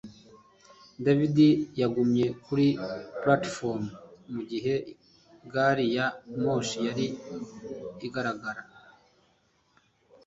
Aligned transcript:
david 1.05 1.37
yagumye 1.81 2.25
kuri 2.45 2.67
platifomu 3.21 3.89
mugihe 4.33 4.73
gari 5.53 5.85
ya 5.95 6.05
moshi 6.41 6.77
yari 6.87 7.05
igaragara 8.07 8.61